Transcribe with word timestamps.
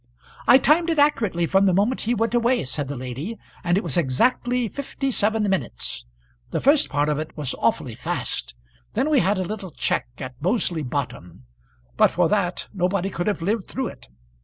"I 0.47 0.57
timed 0.57 0.89
it 0.89 0.97
accurately 0.97 1.45
from 1.45 1.67
the 1.67 1.75
moment 1.75 2.01
he 2.01 2.15
went 2.15 2.33
away," 2.33 2.63
said 2.63 2.87
the 2.87 2.95
lady, 2.95 3.37
"and 3.63 3.77
it 3.77 3.83
was 3.83 3.97
exactly 3.97 4.67
fifty 4.67 5.11
seven 5.11 5.47
minutes. 5.47 6.05
The 6.49 6.59
first 6.59 6.89
part 6.89 7.07
of 7.07 7.19
it 7.19 7.37
was 7.37 7.53
awfully 7.59 7.93
fast. 7.93 8.55
Then 8.95 9.11
we 9.11 9.19
had 9.19 9.37
a 9.37 9.43
little 9.45 9.69
check 9.69 10.07
at 10.17 10.41
Moseley 10.41 10.81
Bottom. 10.81 11.43
But 11.97 12.09
for 12.09 12.27
that, 12.29 12.67
nobody 12.73 13.11
could 13.11 13.27
have 13.27 13.43
lived 13.43 13.67
through 13.67 13.89
it. 13.89 14.07